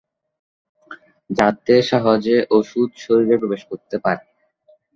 [1.29, 4.23] যাতে সহজে ঔষুধ শরীরে প্রবেশ করতে পারে।